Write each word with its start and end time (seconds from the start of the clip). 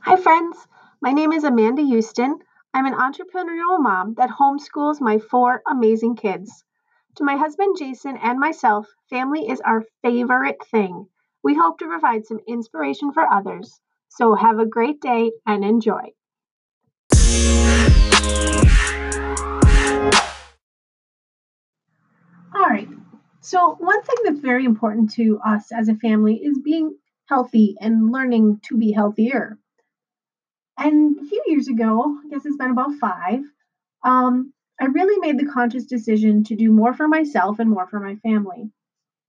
Hi, 0.00 0.16
friends. 0.16 0.56
My 1.02 1.12
name 1.12 1.32
is 1.32 1.42
Amanda 1.44 1.82
Houston. 1.82 2.38
I'm 2.72 2.86
an 2.86 2.94
entrepreneurial 2.94 3.80
mom 3.80 4.14
that 4.14 4.30
homeschools 4.30 5.00
my 5.00 5.18
four 5.18 5.60
amazing 5.66 6.14
kids. 6.16 6.64
To 7.16 7.24
my 7.24 7.36
husband 7.36 7.76
Jason 7.78 8.16
and 8.16 8.38
myself, 8.38 8.86
family 9.10 9.48
is 9.48 9.60
our 9.60 9.84
favorite 10.02 10.64
thing. 10.70 11.08
We 11.42 11.54
hope 11.54 11.78
to 11.80 11.86
provide 11.86 12.24
some 12.24 12.38
inspiration 12.46 13.12
for 13.12 13.26
others. 13.30 13.80
So 14.08 14.34
have 14.34 14.60
a 14.60 14.66
great 14.66 15.00
day 15.00 15.32
and 15.46 15.64
enjoy. 15.64 16.12
All 22.54 22.68
right. 22.68 22.88
So, 23.40 23.74
one 23.74 24.02
thing 24.02 24.16
that's 24.24 24.40
very 24.40 24.64
important 24.64 25.12
to 25.14 25.40
us 25.44 25.72
as 25.72 25.88
a 25.88 25.96
family 25.96 26.36
is 26.36 26.58
being 26.58 26.96
healthy 27.26 27.76
and 27.80 28.10
learning 28.10 28.60
to 28.68 28.76
be 28.76 28.92
healthier. 28.92 29.58
And 30.78 31.18
a 31.18 31.24
few 31.24 31.42
years 31.46 31.68
ago, 31.68 32.16
I 32.24 32.28
guess 32.28 32.46
it's 32.46 32.56
been 32.56 32.70
about 32.70 32.94
five, 33.00 33.40
um, 34.04 34.52
I 34.80 34.86
really 34.86 35.18
made 35.18 35.38
the 35.38 35.50
conscious 35.52 35.84
decision 35.84 36.44
to 36.44 36.54
do 36.54 36.70
more 36.70 36.94
for 36.94 37.08
myself 37.08 37.58
and 37.58 37.68
more 37.68 37.88
for 37.88 37.98
my 37.98 38.14
family. 38.16 38.70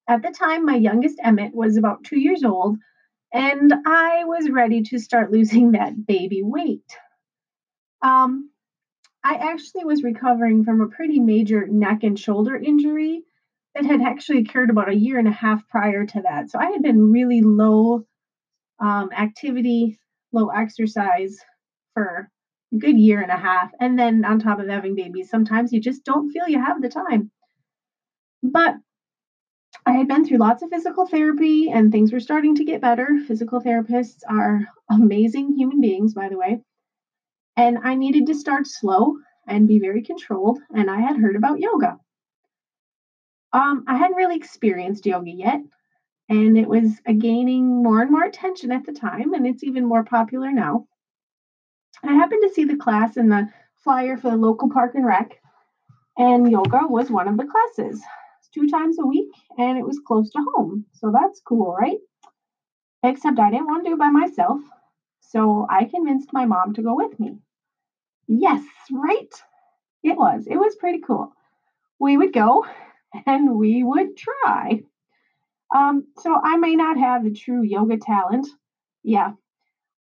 At 0.08 0.22
the 0.22 0.31
time, 0.31 0.66
my 0.66 0.75
youngest 0.75 1.17
Emmett 1.23 1.55
was 1.55 1.75
about 1.75 2.03
two 2.03 2.20
years 2.20 2.44
old, 2.44 2.77
and 3.34 3.73
I 3.85 4.25
was 4.25 4.49
ready 4.49 4.84
to 4.84 4.99
start 4.99 5.31
losing 5.34 5.72
that 5.72 6.05
baby 6.05 6.44
weight. 6.44 6.95
Um, 8.03 8.52
I 9.23 9.36
actually 9.36 9.86
was 9.86 10.03
recovering 10.03 10.63
from 10.63 10.81
a 10.81 10.88
pretty 10.88 11.20
major 11.20 11.67
neck 11.67 12.03
and 12.03 12.17
shoulder 12.17 12.55
injury 12.55 13.23
that 13.75 13.86
had 13.86 14.02
actually 14.02 14.39
occurred 14.39 14.70
about 14.70 14.89
a 14.89 14.95
year 14.95 15.20
and 15.20 15.27
a 15.27 15.31
half 15.31 15.67
prior 15.67 16.05
to 16.05 16.22
that. 16.22 16.50
So 16.50 16.59
I 16.59 16.72
had 16.72 16.81
been 16.81 17.11
really 17.11 17.41
low 17.41 18.05
um, 18.80 19.11
activity, 19.11 20.00
low 20.32 20.50
exercise 20.50 21.38
for 21.94 22.30
a 22.73 22.78
good 22.78 22.98
year 22.98 23.22
and 23.22 23.31
a 23.31 23.38
half. 23.38 23.72
And 23.80 23.98
then 23.98 24.26
on 24.26 24.40
top 24.40 24.59
of 24.59 24.67
having 24.67 24.95
babies, 24.95 25.30
sometimes 25.30 25.73
you 25.73 25.80
just 25.80 26.03
don't 26.03 26.31
feel 26.31 26.48
you 26.48 26.64
have 26.64 26.81
the 26.81 26.90
time. 26.90 27.31
But 28.44 28.76
I 29.86 29.94
had 29.94 30.08
been 30.08 30.26
through 30.26 30.38
lots 30.38 30.62
of 30.62 30.70
physical 30.70 31.08
therapy 31.08 31.70
and 31.70 31.92
things 31.92 32.12
were 32.12 32.20
starting 32.20 32.56
to 32.56 32.66
get 32.66 32.81
better. 32.81 33.20
Physical 33.28 33.62
therapists 33.62 34.22
are 34.28 34.62
amazing 34.90 35.56
human 35.56 35.81
beings, 35.81 36.14
by 36.14 36.30
the 36.30 36.38
way. 36.38 36.62
And 37.58 37.80
I 37.84 37.96
needed 37.96 38.28
to 38.28 38.36
start 38.36 38.68
slow 38.68 39.16
and 39.48 39.68
be 39.68 39.80
very 39.80 40.03
controlled. 40.03 40.59
And 40.73 40.90
I 40.90 41.02
had 41.02 41.18
heard 41.18 41.36
about 41.36 41.59
yoga. 41.59 41.98
Um, 43.52 43.84
I 43.88 43.98
hadn't 43.98 44.16
really 44.16 44.36
experienced 44.36 45.08
yoga 45.08 45.31
yet, 45.31 45.62
and 46.30 46.58
it 46.58 46.67
was 46.67 47.02
uh, 47.08 47.13
gaining 47.13 47.83
more 47.83 48.02
and 48.02 48.11
more 48.11 48.23
attention 48.23 48.72
at 48.72 48.85
the 48.85 48.94
time, 48.94 49.33
and 49.33 49.45
it's 49.47 49.63
even 49.63 49.85
more 49.85 50.03
popular 50.03 50.52
now. 50.52 50.85
I 52.03 52.13
happened 52.13 52.44
to 52.44 52.53
see 52.53 52.63
the 52.63 52.77
class 52.77 53.17
in 53.17 53.30
the 53.30 53.49
flyer 53.83 54.16
for 54.17 54.30
the 54.30 54.38
local 54.38 54.69
park 54.69 54.95
and 54.95 55.05
rec, 55.05 55.41
and 56.17 56.50
yoga 56.50 56.88
was 56.88 57.09
one 57.09 57.27
of 57.27 57.38
the 57.38 57.45
classes. 57.45 58.02
It's 58.39 58.50
two 58.50 58.67
times 58.67 58.97
a 59.00 59.05
week, 59.05 59.31
and 59.57 59.77
it 59.77 59.85
was 59.85 60.00
close 60.00 60.30
to 60.31 60.45
home, 60.53 60.85
so 60.94 61.11
that's 61.11 61.41
cool, 61.41 61.75
right? 61.75 62.00
Except 63.03 63.39
I 63.39 63.50
didn't 63.50 63.67
want 63.67 63.83
to 63.83 63.89
do 63.89 63.94
it 63.95 64.00
by 64.00 64.09
myself, 64.09 64.61
so 65.19 65.66
I 65.69 65.85
convinced 65.85 66.33
my 66.33 66.45
mom 66.45 66.73
to 66.75 66.81
go 66.81 66.95
with 66.95 67.19
me. 67.19 67.38
Yes, 68.27 68.63
right? 68.91 69.33
It 70.03 70.17
was. 70.17 70.47
It 70.47 70.57
was 70.57 70.75
pretty 70.75 71.00
cool. 71.00 71.33
We 72.00 72.17
would 72.17 72.33
go 72.33 72.66
and 73.25 73.55
we 73.55 73.83
would 73.83 74.16
try. 74.16 74.83
Um, 75.75 76.08
so 76.17 76.39
I 76.44 76.58
may 76.58 76.75
not 76.75 76.98
have 76.98 77.23
the 77.23 77.31
true 77.31 77.64
yoga 77.64 77.98
talent. 77.98 78.48
Yeah. 79.03 79.34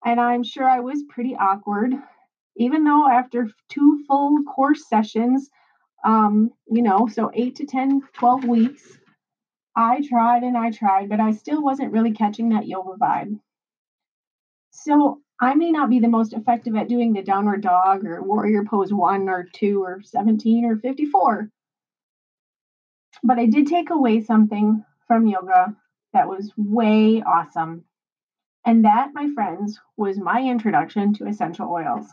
And 0.05 0.21
I'm 0.21 0.43
sure 0.43 0.69
I 0.69 0.81
was 0.81 1.03
pretty 1.09 1.37
awkward, 1.37 1.93
even 2.57 2.85
though 2.85 3.09
after 3.09 3.49
two 3.69 4.05
full 4.07 4.43
course 4.45 4.89
sessions, 4.89 5.51
um, 6.05 6.51
you 6.71 6.83
know, 6.83 7.09
so 7.09 7.31
eight 7.35 7.57
to 7.57 7.67
10, 7.67 8.03
12 8.15 8.45
weeks, 8.45 8.99
I 9.77 10.03
tried 10.09 10.43
and 10.43 10.57
I 10.57 10.71
tried, 10.71 11.09
but 11.09 11.21
I 11.21 11.33
still 11.33 11.63
wasn't 11.63 11.93
really 11.93 12.13
catching 12.13 12.51
that 12.51 12.67
yoga 12.67 12.97
vibe. 12.99 13.39
So 14.71 15.21
I 15.41 15.55
may 15.55 15.71
not 15.71 15.91
be 15.91 16.01
the 16.01 16.09
most 16.09 16.33
effective 16.33 16.75
at 16.77 16.89
doing 16.89 17.13
the 17.13 17.23
downward 17.23 17.63
dog 17.63 18.05
or 18.05 18.23
warrior 18.23 18.65
pose 18.65 18.93
one 18.93 19.29
or 19.29 19.49
two 19.53 19.83
or 19.83 20.01
17 20.03 20.65
or 20.65 20.77
54. 20.77 21.51
But 23.23 23.39
I 23.39 23.47
did 23.47 23.67
take 23.67 23.91
away 23.91 24.23
something 24.23 24.85
from 25.09 25.27
yoga 25.27 25.75
that 26.13 26.29
was 26.29 26.53
way 26.57 27.23
awesome. 27.23 27.85
And 28.65 28.85
that, 28.85 29.11
my 29.15 29.31
friends, 29.35 29.81
was 29.97 30.19
my 30.19 30.43
introduction 30.43 31.15
to 31.15 31.27
essential 31.27 31.71
oils. 31.71 32.07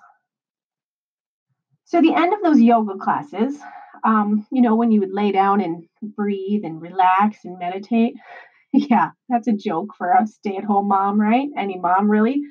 So, 1.84 2.01
the 2.01 2.13
end 2.16 2.34
of 2.34 2.41
those 2.41 2.61
yoga 2.61 2.97
classes, 2.97 3.59
um, 4.03 4.47
you 4.51 4.61
know, 4.61 4.75
when 4.75 4.91
you 4.91 5.00
would 5.01 5.13
lay 5.13 5.31
down 5.31 5.61
and 5.61 5.85
breathe 6.01 6.63
and 6.63 6.81
relax 6.81 7.45
and 7.45 7.59
meditate, 7.59 8.16
yeah, 8.73 9.11
that's 9.29 9.47
a 9.47 9.53
joke 9.53 9.89
for 9.97 10.11
a 10.11 10.25
stay 10.28 10.57
at 10.57 10.63
home 10.63 10.88
mom, 10.88 11.19
right? 11.19 11.50
Any 11.57 11.78
mom, 11.78 12.09
really, 12.09 12.41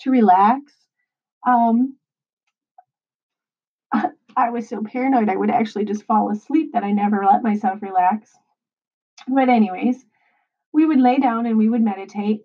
to 0.00 0.10
relax. 0.10 0.72
Um, 1.46 1.96
I 4.36 4.50
was 4.50 4.68
so 4.68 4.82
paranoid 4.82 5.28
I 5.28 5.36
would 5.36 5.50
actually 5.50 5.84
just 5.84 6.04
fall 6.04 6.30
asleep 6.30 6.72
that 6.72 6.84
I 6.84 6.92
never 6.92 7.24
let 7.24 7.42
myself 7.42 7.82
relax. 7.82 8.32
But, 9.28 9.48
anyways, 9.48 10.04
we 10.72 10.86
would 10.86 11.00
lay 11.00 11.18
down 11.18 11.46
and 11.46 11.56
we 11.56 11.68
would 11.68 11.82
meditate, 11.82 12.42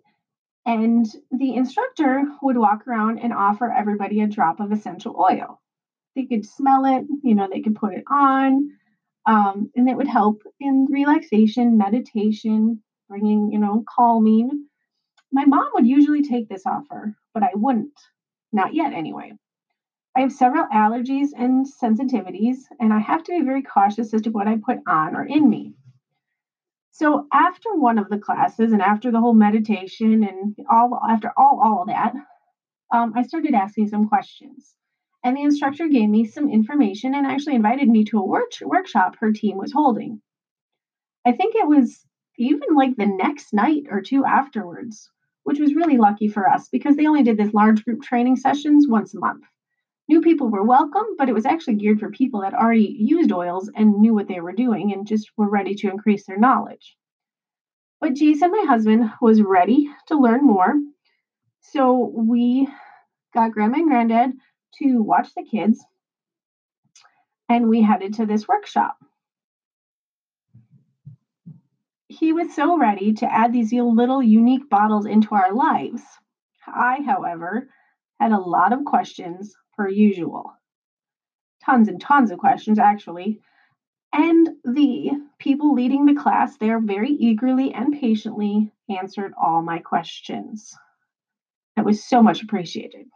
and 0.66 1.06
the 1.30 1.54
instructor 1.54 2.24
would 2.42 2.56
walk 2.56 2.86
around 2.86 3.18
and 3.18 3.32
offer 3.32 3.70
everybody 3.70 4.20
a 4.20 4.26
drop 4.26 4.60
of 4.60 4.72
essential 4.72 5.16
oil. 5.16 5.60
They 6.16 6.26
could 6.26 6.46
smell 6.46 6.84
it, 6.84 7.04
you 7.22 7.34
know, 7.34 7.48
they 7.50 7.60
could 7.60 7.76
put 7.76 7.94
it 7.94 8.04
on, 8.10 8.70
um, 9.26 9.70
and 9.74 9.88
it 9.88 9.96
would 9.96 10.08
help 10.08 10.42
in 10.58 10.86
relaxation, 10.90 11.76
meditation, 11.76 12.82
bringing, 13.08 13.52
you 13.52 13.58
know, 13.58 13.84
calming. 13.88 14.66
My 15.32 15.44
mom 15.44 15.68
would 15.74 15.86
usually 15.86 16.22
take 16.22 16.48
this 16.48 16.66
offer, 16.66 17.14
but 17.34 17.42
I 17.42 17.50
wouldn't. 17.54 17.98
Not 18.52 18.74
yet, 18.74 18.92
anyway. 18.92 19.32
I 20.16 20.20
have 20.20 20.32
several 20.32 20.66
allergies 20.66 21.28
and 21.36 21.64
sensitivities, 21.64 22.56
and 22.80 22.92
I 22.92 22.98
have 22.98 23.22
to 23.24 23.32
be 23.32 23.44
very 23.44 23.62
cautious 23.62 24.12
as 24.12 24.22
to 24.22 24.30
what 24.30 24.48
I 24.48 24.56
put 24.56 24.78
on 24.86 25.14
or 25.14 25.24
in 25.24 25.48
me. 25.48 25.74
So 27.00 27.26
after 27.32 27.74
one 27.74 27.98
of 27.98 28.10
the 28.10 28.18
classes 28.18 28.72
and 28.74 28.82
after 28.82 29.10
the 29.10 29.20
whole 29.20 29.32
meditation 29.32 30.22
and 30.22 30.54
all 30.68 31.00
after 31.08 31.32
all 31.34 31.58
all 31.64 31.80
of 31.80 31.88
that, 31.88 32.12
um, 32.92 33.14
I 33.16 33.22
started 33.22 33.54
asking 33.54 33.88
some 33.88 34.06
questions. 34.06 34.74
And 35.24 35.34
the 35.34 35.42
instructor 35.42 35.88
gave 35.88 36.10
me 36.10 36.26
some 36.26 36.50
information 36.50 37.14
and 37.14 37.26
actually 37.26 37.54
invited 37.54 37.88
me 37.88 38.04
to 38.04 38.18
a 38.18 38.26
work- 38.26 38.52
workshop 38.60 39.16
her 39.18 39.32
team 39.32 39.56
was 39.56 39.72
holding. 39.72 40.20
I 41.24 41.32
think 41.32 41.54
it 41.54 41.66
was 41.66 42.04
even 42.36 42.74
like 42.74 42.96
the 42.96 43.06
next 43.06 43.54
night 43.54 43.84
or 43.90 44.02
two 44.02 44.26
afterwards, 44.26 45.10
which 45.44 45.58
was 45.58 45.74
really 45.74 45.96
lucky 45.96 46.28
for 46.28 46.46
us 46.46 46.68
because 46.68 46.96
they 46.96 47.06
only 47.06 47.22
did 47.22 47.38
this 47.38 47.54
large 47.54 47.82
group 47.82 48.02
training 48.02 48.36
sessions 48.36 48.86
once 48.86 49.14
a 49.14 49.20
month. 49.20 49.44
New 50.10 50.20
people 50.20 50.48
were 50.48 50.64
welcome, 50.64 51.06
but 51.16 51.28
it 51.28 51.34
was 51.34 51.46
actually 51.46 51.76
geared 51.76 52.00
for 52.00 52.10
people 52.10 52.40
that 52.40 52.52
already 52.52 52.96
used 52.98 53.30
oils 53.30 53.70
and 53.76 54.00
knew 54.00 54.12
what 54.12 54.26
they 54.26 54.40
were 54.40 54.50
doing 54.50 54.92
and 54.92 55.06
just 55.06 55.30
were 55.36 55.48
ready 55.48 55.72
to 55.72 55.88
increase 55.88 56.26
their 56.26 56.36
knowledge. 56.36 56.96
But 58.00 58.14
Jason, 58.14 58.50
my 58.50 58.64
husband, 58.66 59.08
was 59.22 59.40
ready 59.40 59.88
to 60.08 60.18
learn 60.18 60.44
more. 60.44 60.74
So 61.60 62.12
we 62.12 62.66
got 63.32 63.52
grandma 63.52 63.76
and 63.76 63.88
granddad 63.88 64.32
to 64.82 65.00
watch 65.00 65.28
the 65.36 65.44
kids 65.44 65.78
and 67.48 67.68
we 67.68 67.80
headed 67.80 68.14
to 68.14 68.26
this 68.26 68.48
workshop. 68.48 68.96
He 72.08 72.32
was 72.32 72.52
so 72.52 72.76
ready 72.76 73.12
to 73.12 73.32
add 73.32 73.52
these 73.52 73.72
little 73.72 74.24
unique 74.24 74.68
bottles 74.68 75.06
into 75.06 75.36
our 75.36 75.54
lives. 75.54 76.02
I, 76.66 77.00
however, 77.06 77.68
had 78.18 78.32
a 78.32 78.38
lot 78.38 78.72
of 78.72 78.84
questions 78.84 79.54
per 79.80 79.88
usual. 79.88 80.52
Tons 81.64 81.88
and 81.88 81.98
tons 81.98 82.30
of 82.30 82.38
questions, 82.38 82.78
actually. 82.78 83.40
And 84.12 84.46
the 84.62 85.12
people 85.38 85.72
leading 85.72 86.04
the 86.04 86.20
class 86.20 86.58
there 86.58 86.78
very 86.78 87.08
eagerly 87.08 87.72
and 87.72 87.98
patiently 87.98 88.70
answered 88.90 89.32
all 89.42 89.62
my 89.62 89.78
questions. 89.78 90.76
That 91.76 91.86
was 91.86 92.04
so 92.04 92.22
much 92.22 92.42
appreciated. 92.42 93.06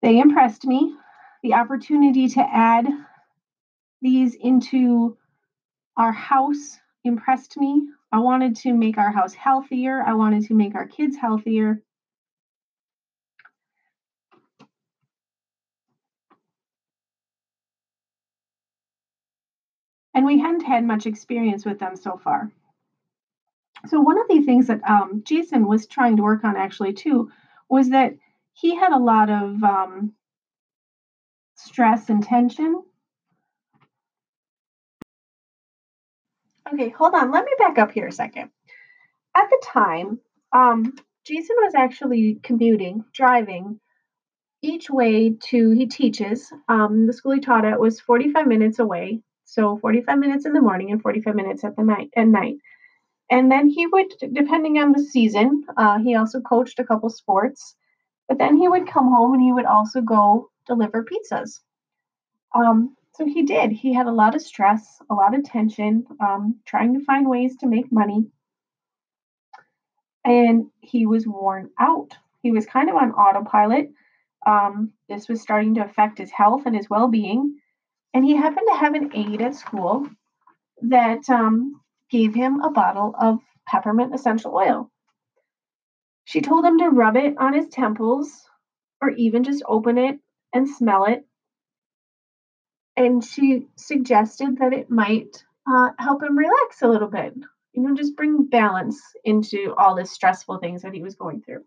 They 0.00 0.20
impressed 0.20 0.64
me. 0.64 0.94
The 1.42 1.52
opportunity 1.52 2.26
to 2.28 2.40
add 2.40 2.86
these 4.00 4.36
into 4.36 5.18
our 5.98 6.12
house 6.12 6.78
impressed 7.04 7.58
me. 7.58 7.88
I 8.10 8.20
wanted 8.20 8.56
to 8.56 8.72
make 8.72 8.96
our 8.96 9.12
house 9.12 9.34
healthier. 9.34 10.02
I 10.02 10.14
wanted 10.14 10.46
to 10.46 10.54
make 10.54 10.74
our 10.74 10.86
kids 10.86 11.14
healthier. 11.18 11.82
And 20.18 20.26
we 20.26 20.40
hadn't 20.40 20.64
had 20.64 20.84
much 20.84 21.06
experience 21.06 21.64
with 21.64 21.78
them 21.78 21.94
so 21.94 22.16
far. 22.16 22.50
So 23.86 24.00
one 24.00 24.18
of 24.20 24.26
the 24.26 24.40
things 24.40 24.66
that 24.66 24.80
um, 24.82 25.22
Jason 25.24 25.64
was 25.64 25.86
trying 25.86 26.16
to 26.16 26.24
work 26.24 26.42
on 26.42 26.56
actually 26.56 26.92
too 26.92 27.30
was 27.70 27.90
that 27.90 28.16
he 28.52 28.74
had 28.74 28.90
a 28.90 28.98
lot 28.98 29.30
of 29.30 29.62
um, 29.62 30.14
stress 31.54 32.08
and 32.08 32.20
tension. 32.20 32.82
Okay, 36.74 36.88
hold 36.88 37.14
on. 37.14 37.30
Let 37.30 37.44
me 37.44 37.52
back 37.56 37.78
up 37.78 37.92
here 37.92 38.08
a 38.08 38.12
second. 38.12 38.50
At 39.36 39.48
the 39.50 39.62
time, 39.64 40.18
um, 40.52 40.96
Jason 41.24 41.54
was 41.60 41.76
actually 41.76 42.40
commuting, 42.42 43.04
driving 43.14 43.78
each 44.62 44.90
way 44.90 45.36
to, 45.50 45.70
he 45.70 45.86
teaches. 45.86 46.52
Um, 46.68 47.06
the 47.06 47.12
school 47.12 47.34
he 47.34 47.40
taught 47.40 47.64
at 47.64 47.78
was 47.78 48.00
45 48.00 48.48
minutes 48.48 48.80
away. 48.80 49.22
So 49.48 49.78
45 49.78 50.18
minutes 50.18 50.44
in 50.44 50.52
the 50.52 50.60
morning 50.60 50.92
and 50.92 51.00
45 51.00 51.34
minutes 51.34 51.64
at 51.64 51.74
the 51.74 51.82
night 51.82 52.10
at 52.14 52.28
night. 52.28 52.56
And 53.30 53.50
then 53.50 53.66
he 53.66 53.86
would, 53.86 54.12
depending 54.34 54.78
on 54.78 54.92
the 54.92 55.02
season, 55.02 55.64
uh, 55.78 55.98
he 56.00 56.14
also 56.14 56.40
coached 56.42 56.78
a 56.78 56.84
couple 56.84 57.08
sports. 57.08 57.74
But 58.28 58.36
then 58.36 58.58
he 58.58 58.68
would 58.68 58.86
come 58.86 59.08
home 59.08 59.32
and 59.32 59.42
he 59.42 59.52
would 59.52 59.64
also 59.64 60.02
go 60.02 60.50
deliver 60.66 61.02
pizzas. 61.02 61.60
Um, 62.54 62.94
so 63.14 63.24
he 63.24 63.42
did. 63.42 63.72
He 63.72 63.94
had 63.94 64.06
a 64.06 64.12
lot 64.12 64.34
of 64.34 64.42
stress, 64.42 65.00
a 65.08 65.14
lot 65.14 65.34
of 65.34 65.44
tension, 65.44 66.06
um, 66.20 66.60
trying 66.66 66.92
to 66.98 67.04
find 67.06 67.26
ways 67.26 67.56
to 67.60 67.66
make 67.66 67.90
money. 67.90 68.26
And 70.26 70.66
he 70.80 71.06
was 71.06 71.26
worn 71.26 71.70
out. 71.80 72.14
He 72.42 72.50
was 72.50 72.66
kind 72.66 72.90
of 72.90 72.96
on 72.96 73.12
autopilot. 73.12 73.92
Um, 74.46 74.92
this 75.08 75.26
was 75.26 75.40
starting 75.40 75.74
to 75.76 75.84
affect 75.84 76.18
his 76.18 76.30
health 76.30 76.64
and 76.66 76.76
his 76.76 76.90
well 76.90 77.08
being. 77.08 77.58
And 78.14 78.24
he 78.24 78.36
happened 78.36 78.66
to 78.70 78.78
have 78.78 78.94
an 78.94 79.10
aide 79.14 79.42
at 79.42 79.54
school 79.54 80.08
that 80.82 81.28
um, 81.28 81.80
gave 82.10 82.34
him 82.34 82.60
a 82.60 82.70
bottle 82.70 83.14
of 83.20 83.40
peppermint 83.66 84.14
essential 84.14 84.54
oil. 84.54 84.90
She 86.24 86.40
told 86.40 86.64
him 86.64 86.78
to 86.78 86.90
rub 86.90 87.16
it 87.16 87.36
on 87.38 87.54
his 87.54 87.68
temples 87.68 88.48
or 89.00 89.10
even 89.10 89.44
just 89.44 89.62
open 89.66 89.98
it 89.98 90.18
and 90.52 90.68
smell 90.68 91.04
it. 91.04 91.26
And 92.96 93.24
she 93.24 93.66
suggested 93.76 94.58
that 94.58 94.72
it 94.72 94.90
might 94.90 95.44
uh, 95.70 95.90
help 95.98 96.22
him 96.22 96.36
relax 96.36 96.82
a 96.82 96.88
little 96.88 97.08
bit, 97.08 97.34
you 97.72 97.82
know, 97.82 97.94
just 97.94 98.16
bring 98.16 98.46
balance 98.46 99.00
into 99.24 99.74
all 99.78 99.94
the 99.94 100.04
stressful 100.04 100.58
things 100.58 100.82
that 100.82 100.94
he 100.94 101.02
was 101.02 101.14
going 101.14 101.42
through. 101.42 101.64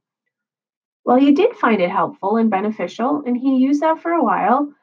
Well, 1.06 1.18
he 1.18 1.32
did 1.32 1.56
find 1.56 1.82
it 1.82 1.90
helpful 1.90 2.38
and 2.38 2.50
beneficial, 2.50 3.24
and 3.26 3.38
he 3.38 3.58
used 3.58 3.82
that 3.82 4.02
for 4.02 4.12
a 4.12 4.24
while. 4.24 4.74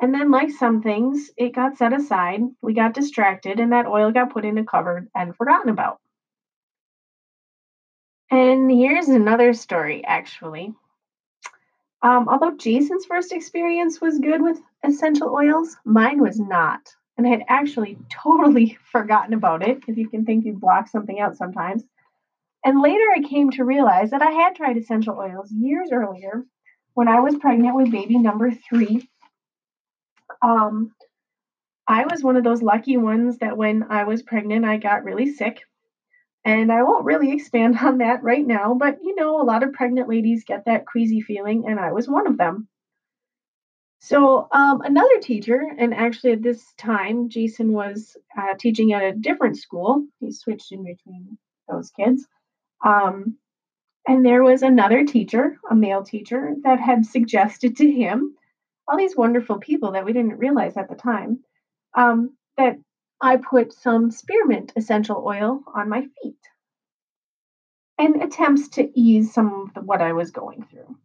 And 0.00 0.12
then, 0.12 0.30
like 0.30 0.50
some 0.50 0.82
things, 0.82 1.30
it 1.36 1.54
got 1.54 1.78
set 1.78 1.92
aside, 1.92 2.40
we 2.60 2.74
got 2.74 2.94
distracted, 2.94 3.60
and 3.60 3.72
that 3.72 3.86
oil 3.86 4.10
got 4.10 4.32
put 4.32 4.44
in 4.44 4.58
a 4.58 4.64
cupboard 4.64 5.08
and 5.14 5.36
forgotten 5.36 5.70
about. 5.70 6.00
And 8.30 8.70
here's 8.70 9.08
another 9.08 9.52
story, 9.52 10.04
actually. 10.04 10.74
Um, 12.02 12.28
although 12.28 12.56
Jason's 12.56 13.06
first 13.06 13.32
experience 13.32 14.00
was 14.00 14.18
good 14.18 14.42
with 14.42 14.60
essential 14.82 15.30
oils, 15.30 15.76
mine 15.84 16.20
was 16.20 16.38
not. 16.38 16.80
And 17.16 17.26
I 17.26 17.30
had 17.30 17.44
actually 17.48 17.96
totally 18.10 18.76
forgotten 18.92 19.34
about 19.34 19.66
it. 19.66 19.78
If 19.88 19.96
you 19.96 20.08
can 20.08 20.24
think 20.24 20.44
you 20.44 20.52
block 20.52 20.88
something 20.88 21.18
out 21.20 21.36
sometimes. 21.36 21.84
And 22.64 22.80
later 22.80 23.04
I 23.14 23.22
came 23.22 23.50
to 23.52 23.64
realize 23.64 24.10
that 24.10 24.22
I 24.22 24.30
had 24.30 24.54
tried 24.54 24.76
essential 24.76 25.16
oils 25.18 25.52
years 25.52 25.90
earlier 25.92 26.44
when 26.94 27.08
I 27.08 27.20
was 27.20 27.36
pregnant 27.36 27.76
with 27.76 27.90
baby 27.90 28.18
number 28.18 28.50
three. 28.50 29.08
Um, 30.42 30.92
I 31.86 32.04
was 32.10 32.22
one 32.22 32.36
of 32.36 32.44
those 32.44 32.62
lucky 32.62 32.96
ones 32.96 33.38
that 33.38 33.56
when 33.56 33.84
I 33.90 34.04
was 34.04 34.22
pregnant, 34.22 34.64
I 34.64 34.78
got 34.78 35.04
really 35.04 35.32
sick. 35.32 35.62
And 36.44 36.70
I 36.70 36.82
won't 36.82 37.04
really 37.04 37.32
expand 37.32 37.78
on 37.82 37.98
that 37.98 38.22
right 38.22 38.46
now, 38.46 38.74
but 38.74 38.98
you 39.02 39.14
know, 39.14 39.40
a 39.40 39.44
lot 39.44 39.62
of 39.62 39.72
pregnant 39.72 40.08
ladies 40.08 40.44
get 40.44 40.66
that 40.66 40.86
queasy 40.86 41.20
feeling, 41.20 41.64
and 41.66 41.80
I 41.80 41.92
was 41.92 42.08
one 42.08 42.26
of 42.26 42.36
them. 42.36 42.68
So, 44.00 44.48
um, 44.52 44.82
another 44.82 45.18
teacher, 45.18 45.62
and 45.78 45.94
actually 45.94 46.32
at 46.32 46.42
this 46.42 46.74
time, 46.76 47.30
Jason 47.30 47.72
was 47.72 48.18
uh, 48.36 48.52
teaching 48.58 48.92
at 48.92 49.02
a 49.02 49.12
different 49.12 49.56
school. 49.56 50.06
He 50.20 50.30
switched 50.30 50.72
in 50.72 50.84
between 50.84 51.38
those 51.70 51.90
kids. 51.90 52.26
Um, 52.84 53.38
and 54.06 54.24
there 54.24 54.42
was 54.42 54.60
another 54.60 55.06
teacher, 55.06 55.56
a 55.70 55.74
male 55.74 56.02
teacher, 56.02 56.54
that 56.64 56.80
had 56.80 57.06
suggested 57.06 57.76
to 57.76 57.90
him 57.90 58.36
all 58.86 58.96
these 58.96 59.16
wonderful 59.16 59.58
people 59.58 59.92
that 59.92 60.04
we 60.04 60.12
didn't 60.12 60.38
realize 60.38 60.76
at 60.76 60.88
the 60.88 60.94
time 60.94 61.40
um, 61.94 62.36
that 62.56 62.76
I 63.20 63.36
put 63.36 63.72
some 63.72 64.10
spearmint 64.10 64.72
essential 64.76 65.24
oil 65.26 65.62
on 65.74 65.88
my 65.88 66.02
feet 66.22 66.36
and 67.98 68.22
attempts 68.22 68.68
to 68.70 68.90
ease 68.98 69.32
some 69.32 69.62
of 69.62 69.74
the, 69.74 69.80
what 69.80 70.02
I 70.02 70.12
was 70.12 70.30
going 70.30 70.66
through. 70.70 70.96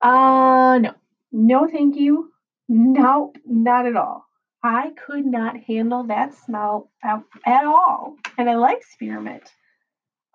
Uh, 0.00 0.78
no, 0.78 0.92
no, 1.30 1.68
thank 1.68 1.96
you. 1.96 2.32
Nope, 2.68 3.36
not 3.46 3.86
at 3.86 3.96
all. 3.96 4.26
I 4.62 4.92
could 5.06 5.26
not 5.26 5.56
handle 5.60 6.04
that 6.04 6.34
smell 6.34 6.90
at, 7.02 7.22
at 7.44 7.64
all. 7.64 8.16
And 8.38 8.48
I 8.48 8.54
like 8.54 8.82
spearmint. 8.84 9.42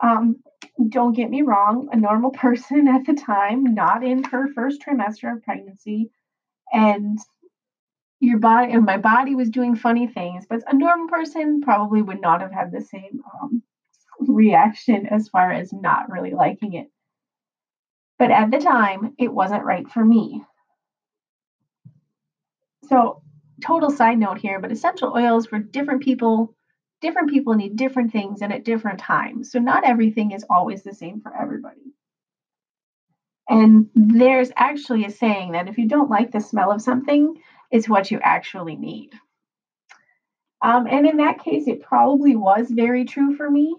Um, 0.02 0.38
don't 0.90 1.16
get 1.16 1.30
me 1.30 1.42
wrong, 1.42 1.90
a 1.92 1.98
normal 1.98 2.32
person 2.46 2.88
at 2.88 3.06
the 3.06 3.14
time, 3.14 3.64
not 3.74 4.04
in 4.04 4.24
her 4.26 4.48
first 4.54 4.82
trimester 4.82 5.36
of 5.36 5.44
pregnancy, 5.44 6.12
and 6.72 7.20
your 8.20 8.40
body 8.40 8.74
and 8.74 8.86
my 8.86 8.98
body 8.98 9.36
was 9.36 9.50
doing 9.50 9.76
funny 9.76 10.08
things, 10.08 10.46
but 10.50 10.62
a 10.68 10.76
normal 10.76 11.08
person 11.08 11.62
probably 11.62 12.02
would 12.02 12.22
not 12.22 12.42
have 12.42 12.52
had 12.52 12.72
the 12.72 12.82
same 12.82 13.22
um, 13.42 13.62
reaction 14.20 15.06
as 15.08 15.30
far 15.30 15.52
as 15.52 15.72
not 15.72 16.10
really 16.10 16.32
liking 16.32 16.74
it. 16.74 16.88
But 18.18 18.32
at 18.32 18.50
the 18.50 18.58
time, 18.58 19.14
it 19.20 19.32
wasn't 19.32 19.64
right 19.64 19.88
for 19.88 20.04
me. 20.04 20.44
So, 22.86 23.22
total 23.64 23.92
side 23.92 24.18
note 24.18 24.40
here, 24.40 24.60
but 24.60 24.72
essential 24.72 25.14
oils 25.16 25.46
for 25.46 25.60
different 25.60 26.02
people 26.02 26.56
different 27.02 27.30
people 27.30 27.54
need 27.54 27.76
different 27.76 28.12
things 28.12 28.42
and 28.42 28.52
at 28.52 28.66
different 28.66 29.00
times. 29.00 29.52
So 29.52 29.60
not 29.60 29.84
everything 29.86 30.32
is 30.32 30.46
always 30.50 30.84
the 30.84 30.94
same 30.94 31.22
for 31.22 31.36
everybody. 31.36 31.94
And 33.50 33.90
there's 33.96 34.52
actually 34.56 35.06
a 35.06 35.12
saying 35.12 35.54
that 35.54 35.68
if 35.68 35.78
you 35.78 35.88
don't 35.88 36.10
like 36.10 36.32
the 36.32 36.42
smell 36.42 36.72
of 36.72 36.82
something, 36.82 37.36
it's 37.72 37.88
what 37.88 38.12
you 38.12 38.20
actually 38.22 38.76
need. 38.76 39.12
Um, 40.62 40.88
and 40.88 41.08
in 41.08 41.18
that 41.18 41.44
case, 41.44 41.68
it 41.68 41.82
probably 41.82 42.36
was 42.36 42.70
very 42.70 43.06
true 43.06 43.36
for 43.36 43.50
me. 43.50 43.76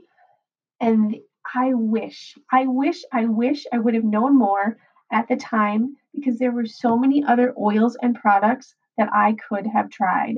And 0.81 1.17
I 1.55 1.75
wish, 1.75 2.37
I 2.53 2.67
wish, 2.67 3.03
I 3.13 3.27
wish 3.27 3.67
I 3.73 3.79
would 3.79 3.95
have 3.95 4.05
known 4.05 4.39
more 4.39 4.79
at 5.13 5.29
the 5.29 5.37
time 5.37 5.97
because 6.15 6.39
there 6.39 6.53
were 6.53 6.67
so 6.67 6.97
many 6.97 7.25
other 7.25 7.55
oils 7.59 7.97
and 8.01 8.15
products 8.15 8.75
that 8.97 9.09
I 9.13 9.37
could 9.49 9.67
have 9.67 9.91
tried. 9.91 10.37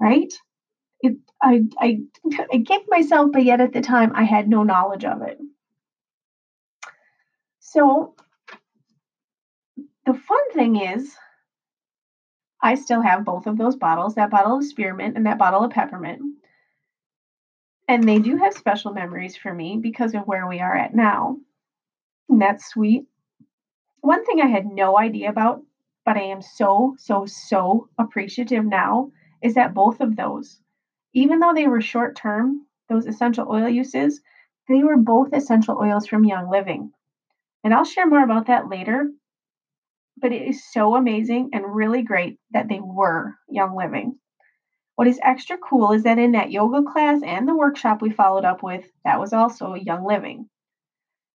Right? 0.00 0.32
it, 1.00 1.16
I, 1.42 1.62
I, 1.78 2.00
I 2.52 2.58
kicked 2.66 2.88
myself, 2.88 3.30
but 3.32 3.44
yet 3.44 3.60
at 3.60 3.72
the 3.72 3.80
time 3.80 4.12
I 4.14 4.24
had 4.24 4.48
no 4.48 4.62
knowledge 4.62 5.04
of 5.04 5.22
it. 5.22 5.38
So 7.68 8.14
the 10.06 10.14
fun 10.14 10.52
thing 10.52 10.76
is, 10.76 11.16
I 12.62 12.74
still 12.74 13.02
have 13.02 13.24
both 13.24 13.46
of 13.46 13.58
those 13.58 13.76
bottles 13.76 14.14
that 14.14 14.30
bottle 14.30 14.56
of 14.58 14.64
spearmint 14.64 15.16
and 15.16 15.26
that 15.26 15.38
bottle 15.38 15.64
of 15.64 15.72
peppermint. 15.72 16.22
And 17.88 18.04
they 18.04 18.20
do 18.20 18.36
have 18.36 18.54
special 18.54 18.92
memories 18.92 19.36
for 19.36 19.52
me 19.52 19.78
because 19.82 20.14
of 20.14 20.26
where 20.26 20.46
we 20.46 20.60
are 20.60 20.76
at 20.76 20.94
now. 20.94 21.38
And 22.28 22.40
that's 22.40 22.66
sweet. 22.68 23.06
One 24.00 24.24
thing 24.24 24.40
I 24.40 24.46
had 24.46 24.66
no 24.66 24.98
idea 24.98 25.28
about, 25.28 25.62
but 26.04 26.16
I 26.16 26.22
am 26.22 26.42
so, 26.42 26.94
so, 26.98 27.26
so 27.26 27.88
appreciative 27.98 28.64
now 28.64 29.10
is 29.42 29.54
that 29.54 29.74
both 29.74 30.00
of 30.00 30.16
those 30.16 30.60
even 31.14 31.40
though 31.40 31.54
they 31.54 31.66
were 31.66 31.80
short 31.80 32.14
term, 32.14 32.66
those 32.90 33.06
essential 33.06 33.48
oil 33.50 33.68
uses, 33.68 34.20
they 34.68 34.84
were 34.84 34.98
both 34.98 35.32
essential 35.32 35.78
oils 35.78 36.06
from 36.06 36.24
Young 36.24 36.50
Living. 36.50 36.92
And 37.66 37.74
I'll 37.74 37.84
share 37.84 38.06
more 38.06 38.22
about 38.22 38.46
that 38.46 38.68
later. 38.68 39.10
But 40.16 40.30
it 40.30 40.42
is 40.42 40.70
so 40.70 40.94
amazing 40.94 41.50
and 41.52 41.74
really 41.74 42.02
great 42.02 42.38
that 42.52 42.68
they 42.68 42.78
were 42.78 43.34
Young 43.48 43.76
Living. 43.76 44.20
What 44.94 45.08
is 45.08 45.18
extra 45.20 45.58
cool 45.58 45.90
is 45.90 46.04
that 46.04 46.20
in 46.20 46.30
that 46.30 46.52
yoga 46.52 46.88
class 46.88 47.22
and 47.24 47.48
the 47.48 47.56
workshop 47.56 48.00
we 48.00 48.10
followed 48.10 48.44
up 48.44 48.62
with, 48.62 48.84
that 49.04 49.18
was 49.18 49.32
also 49.32 49.74
Young 49.74 50.04
Living. 50.04 50.48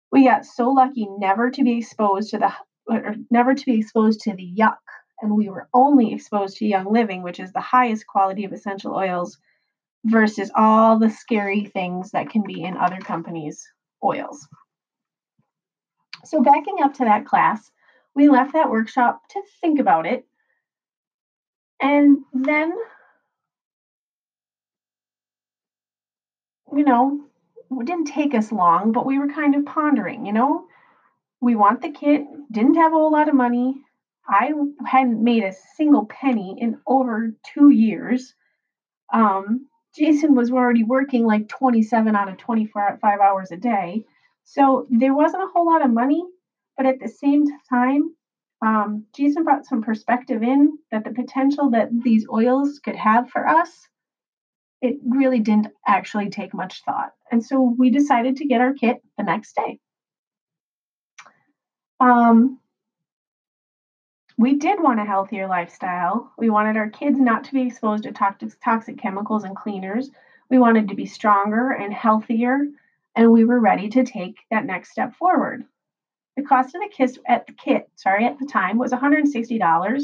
We 0.09 0.23
got 0.23 0.45
so 0.45 0.69
lucky 0.69 1.05
never 1.17 1.51
to 1.51 1.63
be 1.65 1.79
exposed 1.79 2.29
to 2.29 2.37
the 2.37 2.53
or 2.87 3.15
never 3.29 3.53
to 3.53 3.65
be 3.65 3.77
exposed 3.77 4.21
to 4.21 4.33
the 4.33 4.55
yuck, 4.57 4.77
and 5.21 5.35
we 5.35 5.49
were 5.49 5.67
only 5.73 6.13
exposed 6.13 6.55
to 6.59 6.65
Young 6.65 6.89
Living, 6.93 7.23
which 7.23 7.41
is 7.41 7.51
the 7.51 7.59
highest 7.59 8.07
quality 8.07 8.45
of 8.45 8.53
essential 8.53 8.95
oils 8.95 9.37
versus 10.05 10.49
all 10.55 10.97
the 10.97 11.09
scary 11.09 11.65
things 11.65 12.11
that 12.11 12.29
can 12.29 12.43
be 12.47 12.63
in 12.63 12.77
other 12.77 12.99
companies' 13.01 13.67
oils. 14.01 14.47
So, 16.25 16.41
backing 16.41 16.81
up 16.83 16.93
to 16.95 17.05
that 17.05 17.25
class, 17.25 17.71
we 18.15 18.27
left 18.29 18.53
that 18.53 18.69
workshop 18.69 19.21
to 19.29 19.41
think 19.61 19.79
about 19.79 20.05
it. 20.05 20.25
And 21.81 22.19
then, 22.33 22.73
you 26.73 26.83
know, 26.83 27.19
it 27.71 27.85
didn't 27.85 28.05
take 28.07 28.33
us 28.33 28.51
long, 28.51 28.91
but 28.91 29.05
we 29.05 29.19
were 29.19 29.27
kind 29.27 29.55
of 29.55 29.65
pondering, 29.65 30.25
you 30.25 30.33
know, 30.33 30.65
we 31.41 31.55
want 31.55 31.81
the 31.81 31.89
kit, 31.91 32.23
didn't 32.51 32.75
have 32.75 32.93
a 32.93 32.95
whole 32.95 33.11
lot 33.11 33.29
of 33.29 33.35
money. 33.35 33.81
I 34.27 34.51
hadn't 34.85 35.23
made 35.23 35.43
a 35.43 35.53
single 35.75 36.05
penny 36.05 36.55
in 36.59 36.79
over 36.87 37.33
two 37.53 37.69
years. 37.69 38.35
Um, 39.13 39.67
Jason 39.95 40.35
was 40.35 40.51
already 40.51 40.83
working 40.83 41.25
like 41.25 41.49
27 41.49 42.15
out 42.15 42.29
of 42.29 42.37
25 42.37 42.99
hours 43.03 43.51
a 43.51 43.57
day. 43.57 44.05
So 44.43 44.87
there 44.89 45.13
wasn't 45.13 45.43
a 45.43 45.47
whole 45.47 45.65
lot 45.65 45.83
of 45.83 45.91
money, 45.91 46.23
but 46.77 46.85
at 46.85 46.99
the 46.99 47.07
same 47.07 47.45
time, 47.69 48.15
um, 48.61 49.05
Jason 49.15 49.43
brought 49.43 49.65
some 49.65 49.81
perspective 49.81 50.43
in 50.43 50.77
that 50.91 51.03
the 51.03 51.11
potential 51.11 51.69
that 51.71 51.89
these 52.03 52.27
oils 52.29 52.79
could 52.79 52.95
have 52.95 53.29
for 53.29 53.47
us, 53.47 53.87
it 54.81 54.97
really 55.07 55.39
didn't 55.39 55.67
actually 55.87 56.29
take 56.29 56.53
much 56.53 56.83
thought. 56.83 57.13
And 57.31 57.43
so 57.43 57.61
we 57.61 57.89
decided 57.89 58.37
to 58.37 58.45
get 58.45 58.61
our 58.61 58.73
kit 58.73 59.01
the 59.17 59.23
next 59.23 59.55
day. 59.55 59.79
Um, 61.99 62.59
we 64.37 64.55
did 64.55 64.81
want 64.81 64.99
a 64.99 65.05
healthier 65.05 65.47
lifestyle. 65.47 66.31
We 66.37 66.49
wanted 66.49 66.77
our 66.77 66.89
kids 66.89 67.19
not 67.19 67.43
to 67.45 67.53
be 67.53 67.61
exposed 67.61 68.03
to 68.03 68.11
toxic, 68.11 68.59
toxic 68.63 68.97
chemicals 68.97 69.43
and 69.43 69.55
cleaners. 69.55 70.09
We 70.49 70.57
wanted 70.57 70.89
to 70.89 70.95
be 70.95 71.05
stronger 71.05 71.71
and 71.71 71.93
healthier, 71.93 72.65
and 73.15 73.31
we 73.31 73.45
were 73.45 73.59
ready 73.59 73.89
to 73.89 74.03
take 74.03 74.37
that 74.49 74.65
next 74.65 74.91
step 74.91 75.15
forward. 75.15 75.65
The 76.37 76.43
cost 76.43 76.75
of 76.75 76.81
the 76.81 76.89
kit 76.89 77.17
at 77.27 77.45
the 77.45 77.53
kit, 77.53 77.89
sorry, 77.95 78.25
at 78.25 78.39
the 78.39 78.45
time 78.45 78.77
was 78.77 78.91
$160, 78.91 80.03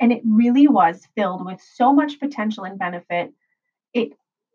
and 0.00 0.12
it 0.12 0.22
really 0.24 0.68
was 0.68 1.06
filled 1.14 1.44
with 1.44 1.60
so 1.60 1.92
much 1.92 2.20
potential 2.20 2.64
and 2.64 2.78
benefit. 2.78 3.32
It 3.92 4.12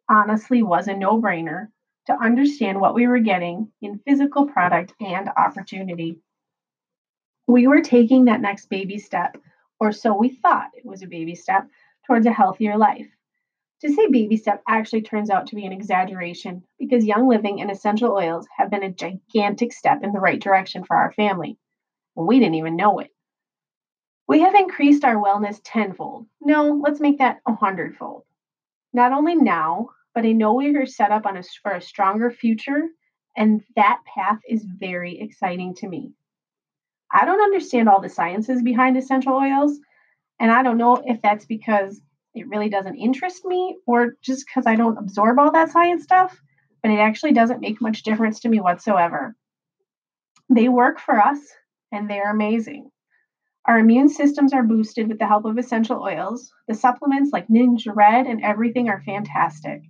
honestly 0.09 0.63
was 0.63 0.87
a 0.87 0.95
no-brainer 0.95 1.69
to 2.07 2.13
understand 2.13 2.81
what 2.81 2.95
we 2.95 3.07
were 3.07 3.19
getting 3.19 3.71
in 3.81 3.99
physical 4.05 4.47
product 4.47 4.93
and 4.99 5.29
opportunity 5.37 6.17
we 7.47 7.67
were 7.67 7.81
taking 7.81 8.25
that 8.25 8.41
next 8.41 8.69
baby 8.69 8.97
step, 8.97 9.37
or 9.79 9.91
so 9.91 10.13
we 10.13 10.29
thought 10.29 10.71
it 10.75 10.85
was 10.85 11.03
a 11.03 11.07
baby 11.07 11.35
step, 11.35 11.67
towards 12.05 12.25
a 12.25 12.31
healthier 12.31 12.77
life. 12.77 13.07
To 13.83 13.93
say 13.93 14.07
baby 14.07 14.37
step 14.37 14.63
actually 14.65 15.01
turns 15.01 15.29
out 15.29 15.47
to 15.47 15.55
be 15.55 15.65
an 15.65 15.73
exaggeration 15.73 16.63
because 16.79 17.03
Young 17.03 17.27
Living 17.27 17.59
and 17.59 17.69
essential 17.69 18.13
oils 18.13 18.47
have 18.57 18.71
been 18.71 18.83
a 18.83 18.89
gigantic 18.89 19.73
step 19.73 20.03
in 20.03 20.13
the 20.13 20.21
right 20.21 20.39
direction 20.39 20.85
for 20.85 20.95
our 20.95 21.11
family. 21.11 21.57
we 22.15 22.39
didn't 22.39 22.55
even 22.55 22.77
know 22.77 22.99
it. 22.99 23.11
We 24.25 24.39
have 24.39 24.55
increased 24.55 25.03
our 25.03 25.15
wellness 25.15 25.59
tenfold. 25.65 26.27
No, 26.39 26.79
let's 26.81 27.01
make 27.01 27.17
that 27.17 27.41
a 27.45 27.55
hundredfold. 27.55 28.23
Not 28.93 29.11
only 29.11 29.35
now, 29.35 29.89
but 30.15 30.23
I 30.23 30.31
know 30.31 30.53
we 30.53 30.73
are 30.77 30.85
set 30.85 31.11
up 31.11 31.25
on 31.25 31.35
a, 31.35 31.43
for 31.61 31.73
a 31.73 31.81
stronger 31.81 32.31
future, 32.31 32.87
and 33.35 33.65
that 33.75 33.99
path 34.05 34.39
is 34.47 34.63
very 34.63 35.19
exciting 35.19 35.75
to 35.75 35.89
me. 35.89 36.13
I 37.11 37.25
don't 37.25 37.43
understand 37.43 37.89
all 37.89 37.99
the 37.99 38.07
sciences 38.07 38.61
behind 38.61 38.95
essential 38.95 39.33
oils. 39.33 39.77
And 40.39 40.51
I 40.51 40.63
don't 40.63 40.77
know 40.77 41.03
if 41.05 41.21
that's 41.21 41.45
because 41.45 41.99
it 42.33 42.47
really 42.47 42.69
doesn't 42.69 42.95
interest 42.95 43.45
me 43.45 43.77
or 43.85 44.15
just 44.21 44.45
because 44.47 44.65
I 44.65 44.75
don't 44.75 44.97
absorb 44.97 45.37
all 45.39 45.51
that 45.51 45.69
science 45.69 46.03
stuff, 46.03 46.39
but 46.81 46.91
it 46.91 46.99
actually 46.99 47.33
doesn't 47.33 47.61
make 47.61 47.81
much 47.81 48.03
difference 48.03 48.39
to 48.41 48.49
me 48.49 48.59
whatsoever. 48.59 49.35
They 50.49 50.67
work 50.67 50.99
for 50.99 51.19
us 51.19 51.39
and 51.91 52.09
they're 52.09 52.31
amazing. 52.31 52.89
Our 53.65 53.79
immune 53.79 54.09
systems 54.09 54.51
are 54.51 54.63
boosted 54.63 55.07
with 55.07 55.19
the 55.19 55.27
help 55.27 55.45
of 55.45 55.57
essential 55.57 56.01
oils. 56.01 56.51
The 56.67 56.73
supplements 56.73 57.31
like 57.31 57.47
NingXia 57.47 57.95
Red 57.95 58.25
and 58.25 58.43
everything 58.43 58.89
are 58.89 59.01
fantastic. 59.05 59.83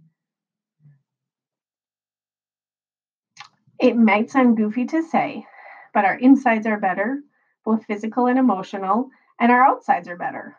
It 3.80 3.98
might 3.98 4.30
sound 4.30 4.58
goofy 4.58 4.86
to 4.86 5.02
say, 5.02 5.46
but 5.94 6.06
our 6.06 6.16
insides 6.16 6.68
are 6.68 6.80
better, 6.80 7.22
both 7.66 7.86
physical 7.86 8.28
and 8.28 8.38
emotional, 8.38 9.10
and 9.40 9.52
our 9.52 9.66
outsides 9.66 10.08
are 10.08 10.18
better. 10.18 10.56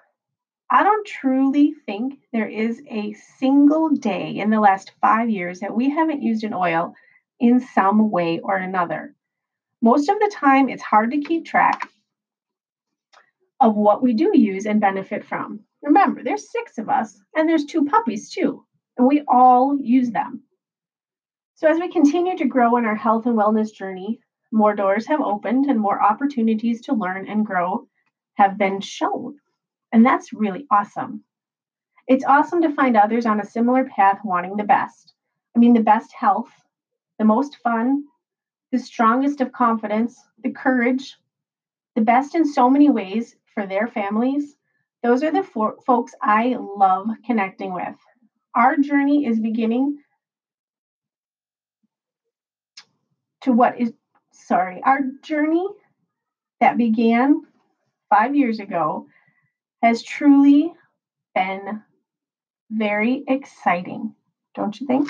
I 0.71 0.83
don't 0.83 1.07
truly 1.07 1.75
think 1.87 2.19
there 2.33 2.49
is 2.49 2.83
a 2.91 3.13
single 3.39 3.91
day 3.91 4.39
in 4.39 4.51
the 4.51 4.61
last 4.61 4.93
five 5.01 5.29
years 5.29 5.61
that 5.61 5.75
we 5.75 5.91
haven't 5.91 6.23
used 6.23 6.43
an 6.45 6.55
oil 6.55 6.95
in 7.39 7.61
some 7.61 8.11
way 8.11 8.41
or 8.41 8.57
another. 8.57 9.15
Most 9.83 10.09
of 10.09 10.19
the 10.19 10.33
time, 10.35 10.69
it's 10.69 10.83
hard 10.83 11.11
to 11.11 11.21
keep 11.21 11.45
track 11.45 11.91
of 13.61 13.77
what 13.77 14.03
we 14.03 14.15
do 14.15 14.31
use 14.35 14.67
and 14.67 14.81
benefit 14.81 15.25
from. 15.25 15.61
Remember, 15.83 16.23
there's 16.23 16.51
six 16.51 16.79
of 16.79 16.89
us, 16.89 17.21
and 17.37 17.49
there's 17.49 17.67
two 17.67 17.85
puppies 17.85 18.31
too, 18.31 18.65
and 18.97 19.07
we 19.07 19.23
all 19.29 19.79
use 19.79 20.11
them. 20.11 20.43
So, 21.57 21.69
as 21.69 21.79
we 21.79 21.93
continue 21.93 22.37
to 22.39 22.47
grow 22.47 22.77
in 22.79 22.87
our 22.87 22.97
health 22.97 23.27
and 23.27 23.37
wellness 23.37 23.73
journey, 23.73 24.21
more 24.51 24.75
doors 24.75 25.07
have 25.07 25.21
opened 25.21 25.67
and 25.67 25.79
more 25.79 26.03
opportunities 26.03 26.81
to 26.83 26.95
learn 26.95 27.29
and 27.29 27.45
grow 27.45 27.87
have 28.35 28.57
been 28.57 28.81
shown. 28.81 29.37
And 29.95 30.05
that's 30.05 30.33
really 30.33 30.67
awesome. 30.73 31.23
It's 32.09 32.25
awesome 32.25 32.61
to 32.63 32.75
find 32.75 32.97
others 32.97 33.27
on 33.27 33.39
a 33.39 33.45
similar 33.45 33.85
path 33.85 34.19
wanting 34.25 34.57
the 34.57 34.65
best. 34.65 35.15
I 35.55 35.61
mean, 35.61 35.73
the 35.73 35.85
best 35.85 36.13
health, 36.13 36.51
the 37.21 37.25
most 37.25 37.59
fun, 37.59 38.03
the 38.73 38.81
strongest 38.81 39.41
of 39.41 39.53
confidence, 39.53 40.21
the 40.43 40.51
courage, 40.51 41.17
the 41.95 42.01
best 42.01 42.35
in 42.35 42.45
so 42.45 42.69
many 42.69 42.91
ways 42.91 43.37
for 43.55 43.67
their 43.67 43.87
families. 43.87 44.57
Those 45.05 45.23
are 45.23 45.31
the 45.31 45.45
fo- 45.45 45.77
folks 45.87 46.13
I 46.21 46.57
love 46.59 47.07
connecting 47.25 47.73
with. 47.73 47.95
Our 48.53 48.77
journey 48.79 49.27
is 49.27 49.39
beginning 49.39 49.99
to 53.43 53.53
what 53.53 53.79
is 53.81 53.93
sorry, 54.33 54.83
our 54.83 55.03
journey 55.23 55.69
that 56.59 56.77
began 56.77 57.43
five 58.11 58.35
years 58.35 58.59
ago 58.59 59.07
has 59.85 60.03
truly 60.03 60.73
been 61.35 61.83
very 62.71 63.23
exciting, 63.29 64.15
don't 64.55 64.81
you 64.81 64.87
think? 64.87 65.09